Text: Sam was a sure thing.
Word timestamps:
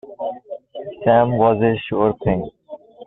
Sam 1.03 1.37
was 1.37 1.61
a 1.61 1.79
sure 1.87 2.15
thing. 2.23 2.49